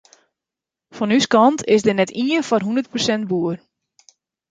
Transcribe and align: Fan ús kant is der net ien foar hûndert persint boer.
Fan 0.95 1.13
ús 1.17 1.27
kant 1.33 1.65
is 1.75 1.81
der 1.85 1.95
net 1.97 2.15
ien 2.25 2.45
foar 2.47 2.63
hûndert 2.65 2.91
persint 2.93 3.27
boer. 3.31 3.57